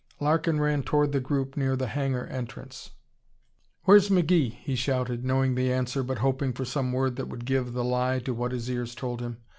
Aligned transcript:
Larkin 0.19 0.59
ran 0.59 0.81
toward 0.81 1.11
the 1.11 1.19
group 1.19 1.55
near 1.55 1.75
the 1.75 1.85
hangar 1.85 2.25
entrance, 2.25 2.89
"Where's 3.83 4.09
McGee?" 4.09 4.51
he 4.53 4.75
shouted, 4.75 5.23
knowing 5.23 5.53
the 5.53 5.71
answer 5.71 6.01
but 6.01 6.17
hoping 6.17 6.53
for 6.53 6.65
some 6.65 6.91
word 6.91 7.17
that 7.17 7.27
would 7.29 7.45
give 7.45 7.73
the 7.73 7.83
lie 7.83 8.17
to 8.21 8.33
what 8.33 8.51
his 8.51 8.67
ears 8.67 8.95
told 8.95 9.21
him. 9.21 9.37